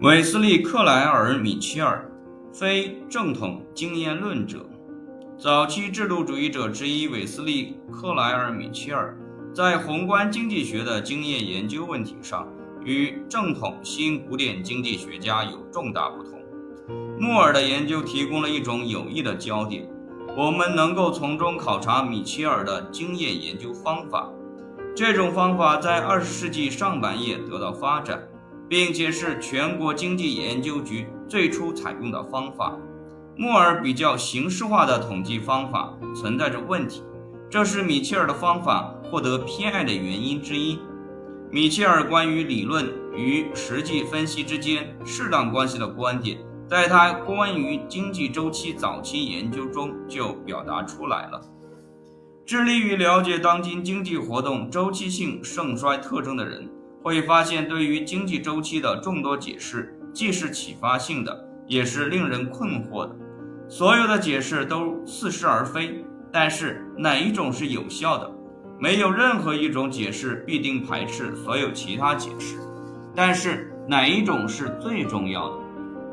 [0.00, 2.08] 韦斯利·克莱尔·米切尔，
[2.52, 4.64] 非正统经验论者。
[5.36, 9.18] 早期制度主义者之一韦斯利·克莱尔·米切尔，
[9.52, 12.46] 在宏观经济学的经验研究问题上，
[12.84, 16.38] 与正统新古典经济学家有重大不同。
[17.18, 19.84] 穆尔的研究提供了一种有益的焦点，
[20.36, 24.30] 我们能够从中考察米切尔的经验研究方法。
[24.94, 28.27] 这种方法在二十世纪上半叶得到发展。
[28.68, 32.76] 并且是全国经济研究局最初采用的方法。
[33.36, 37.02] 穆尔比较形式化的统计方法存在着问题，
[37.48, 40.78] 这是米切尔的方法获得偏爱的原因之一。
[41.50, 46.38] 米切尔关于理论与实际分析之间适当关系的观点，
[46.68, 51.40] 在他关于经济周期早期研究中就表达出来了。
[52.44, 56.68] 致力于了解当今经济活动周期性盛衰特征的人。
[57.08, 63.16] 会发现，对于经济周期的众多解释，既是启发性的，也是令人困惑的。
[63.66, 68.30] 所有的解释都似是而非，但是哪一种是有效的？
[68.78, 72.58] 没有任何一种解释必定排斥所有其他解释。
[73.14, 75.56] 但是哪一种是最重要的？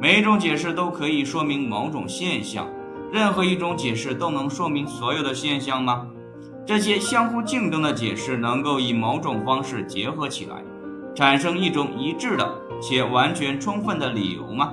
[0.00, 2.68] 每一种解释都可以说明某种现象。
[3.12, 6.08] 任何一种解释都能说明所有的现象吗？
[6.66, 10.62] 这些相互竞争的解释能够以某种方式结合起来，
[11.20, 14.72] 产生一种一致的且完全充分的理由吗？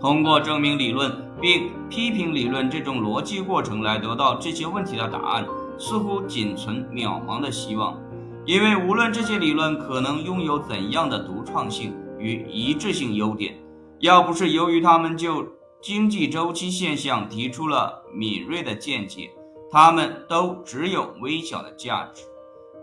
[0.00, 8.00] 通过证明理论并批评理论这种逻辑过程来得到这些问题的答案，似乎仅存渺茫的希望。
[8.46, 13.54] 因为无论这些理论可能拥有怎样的独创性与一致性优点，
[13.98, 15.46] 要不是由于他们就
[15.82, 19.28] 经济周期现象提出了敏锐的见解。
[19.70, 22.22] 他们都只有微小的价值，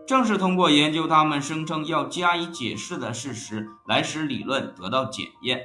[0.05, 5.61] 正是通过研究他们声称要加以解释的事实，来使理论得到检验。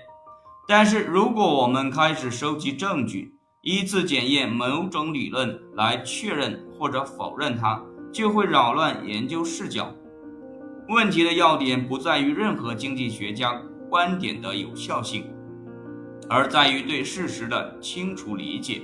[0.67, 9.93] 但是，如果我们开始收集证据，依次检验某种理论来确认或者否认它，就会扰乱研究视角。
[10.89, 13.61] 问题的要点不在于任何经济学家
[13.91, 15.29] 观点的有效性，
[16.29, 18.83] 而在于对事实的清楚理解。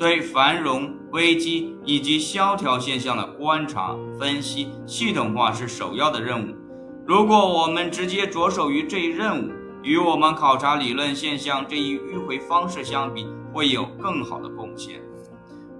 [0.00, 6.54] 对繁荣、危机以及萧条现象的观察、分析、系统化是首要的任务。
[7.06, 9.52] 如果我们直接着手于这一任务，
[9.82, 15.02] 与我们考察理论现象这一迂回方式相比，会有更好的贡献。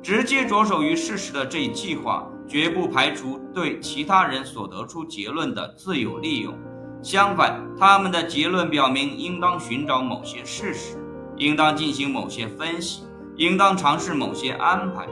[0.03, 6.55] 直接着手于事实的这一计划，绝不排除对其他人所得出结论的自由利用。
[7.03, 10.99] 相反，他们的结论表明应当寻找某些事实，
[11.39, 13.05] 应当进行某些分析。
[13.41, 15.07] 应当尝试某些安排。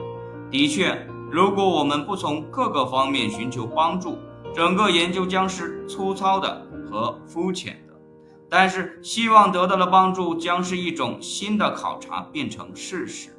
[0.51, 4.19] 的确，如果我们不从各个方面寻求帮助，
[4.53, 7.93] 整个研究将是粗糙的和肤浅的。
[8.47, 13.31] 但是，希望得到的帮助将是一种新的考察变成事实。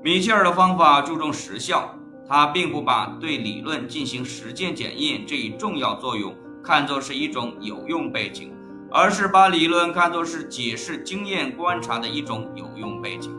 [0.00, 1.92] 米切尔的方法注重实效，
[2.28, 6.32] 他并不把对理论进行实践检验这一重要作用
[6.62, 8.52] 看作是一种有用背景。
[8.94, 13.34] 而是把理论看作是解释经验观察的一种有用背景。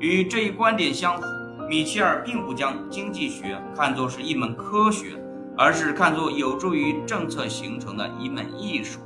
[0.00, 1.22] 与这一观点相符，
[1.68, 5.12] 米切尔并不将经济学看作是一门科学，
[5.56, 8.98] 而是看作有助于政策形成的一门艺术。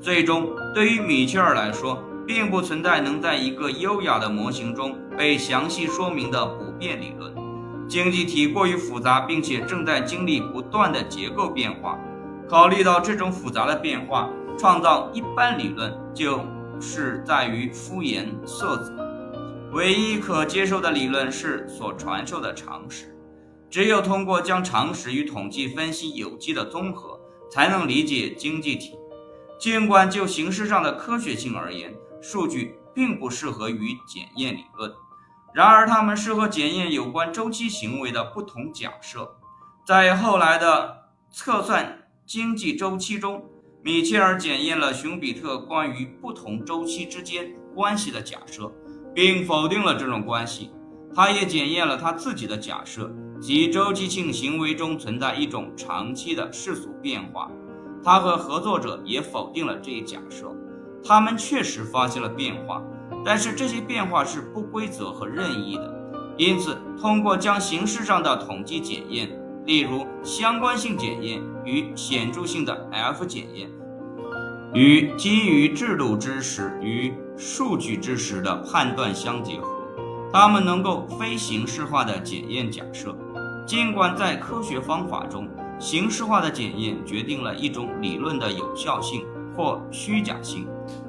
[0.00, 7.32] 最终，对于米切尔来说，并不存在能在一个优雅的模型中被详细说明的不变理论。
[7.86, 11.96] 经济体过于复杂，并且正在经历不断的结构变化。
[12.48, 14.28] 考虑到这种复杂的变化。
[14.58, 16.40] 创造一般理论就
[16.80, 18.90] 是在于敷衍塞责，
[19.72, 23.14] 唯一可接受的理论是所传授的常识。
[23.68, 28.96] 只有通过将常识与统计分析有机的综合，才能理解经济体。
[29.58, 34.90] 尽管就形式上的科学性而言，数据并不适合于检验理论，
[35.52, 39.36] 然而它们适合检验有关周期行为的不同假设。
[39.86, 43.50] 在后来的测算经济周期中。
[43.86, 48.68] 米切尔检验了熊彼特关于不同周期之间关系的假设，
[49.14, 50.72] 并否定了这种关系。
[51.14, 53.08] 他也检验了他自己的假设，
[53.40, 57.48] 即周期性行为中存在一种长期的世俗变化。
[58.02, 60.52] 他和合作者也否定了这一假设。
[61.04, 62.82] 他们确实发现了变化，
[63.24, 65.94] 但是这些变化是不规则和任意的。
[66.36, 69.30] 因此，通过将形式上的统计检验，
[69.64, 73.68] 例如相关性检验与显著性的 F 检验。
[74.72, 79.68] 与基于制度知识与数据知识的判断相结合，
[80.32, 83.14] 它们能够非形式化的检验假设。
[83.66, 85.48] 尽管在科学方法中，
[85.78, 89.24] 形式化的检验决定了一种理论的有效性
[89.54, 90.66] 或虚假性。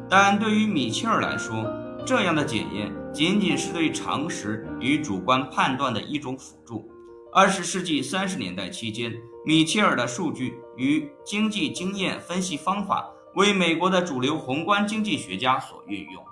[0.09, 1.65] 但对于米切尔来说，
[2.05, 6.89] 这样的检验仅仅是对常识与主观判断的一种辅助。
[7.37, 9.13] 二十世纪三十年代期间，
[9.45, 16.25] 米切尔的数据与经济经验分析方法为美国的主流宏观经济学家所运用。